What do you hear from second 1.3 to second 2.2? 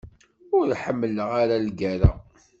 ara lgerra.